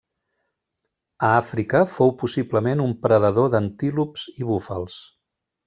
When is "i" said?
4.43-4.51